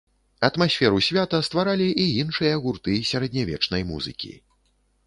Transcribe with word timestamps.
Атмасферу 0.47 1.03
свята 1.07 1.41
стваралі 1.49 1.91
і 2.07 2.09
іншыя 2.23 2.57
гурты 2.65 2.99
сярэдневечнай 3.13 3.89
музыкі. 3.93 4.33